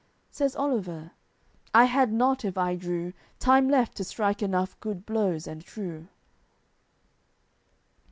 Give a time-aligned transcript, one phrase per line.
[0.31, 1.11] Says Oliver:
[1.75, 6.07] "I had not, if I drew, Time left to strike enough good blows and true."